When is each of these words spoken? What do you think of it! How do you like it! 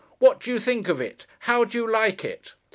What 0.17 0.39
do 0.39 0.49
you 0.51 0.59
think 0.59 0.87
of 0.87 0.99
it! 0.99 1.27
How 1.41 1.63
do 1.63 1.77
you 1.77 1.87
like 1.87 2.25
it! 2.25 2.55